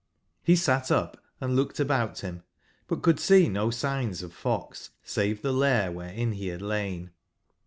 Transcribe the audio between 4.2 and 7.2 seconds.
of fox save tbe lair wberein be bad lain.